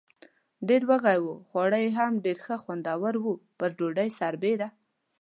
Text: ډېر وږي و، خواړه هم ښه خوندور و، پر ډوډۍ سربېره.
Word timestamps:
ډېر 0.67 0.81
وږي 0.89 1.17
و، 1.21 1.27
خواړه 1.47 1.79
هم 1.97 2.13
ښه 2.45 2.55
خوندور 2.63 3.15
و، 3.23 3.25
پر 3.57 3.69
ډوډۍ 3.77 4.09
سربېره. 4.19 4.67